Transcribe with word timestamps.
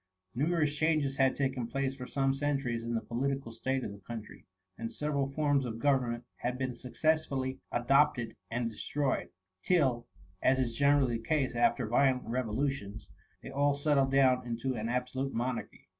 Numerous 0.33 0.75
changes 0.75 1.17
had 1.17 1.35
taken 1.35 1.67
place 1.67 1.95
fcH: 1.95 2.09
some 2.09 2.33
centuries 2.33 2.83
in 2.83 2.95
the 2.95 3.01
political 3.01 3.51
state 3.51 3.83
of 3.83 3.91
the 3.91 3.99
country, 3.99 4.47
and 4.75 4.91
several 4.91 5.29
forms 5.29 5.63
of 5.63 5.77
go 5.77 5.89
vernment 5.95 6.23
had 6.37 6.57
been 6.57 6.73
successively 6.73 7.59
adopted 7.71 8.35
and 8.49 8.67
destroyed, 8.67 9.29
till, 9.61 10.07
as 10.41 10.57
is 10.57 10.75
generally 10.75 11.17
the 11.17 11.23
case 11.23 11.53
after 11.53 11.87
violent 11.87 12.23
revolutions, 12.27 13.11
they 13.43 13.51
all 13.51 13.75
settled 13.75 14.09
down 14.11 14.43
into 14.43 14.73
an 14.73 14.89
absolute 14.89 15.35
monarchy. 15.35 15.87